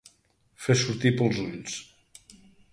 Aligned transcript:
Fer 0.63 0.77
sortir 0.85 1.13
pels 1.21 1.43
ulls. 1.45 1.79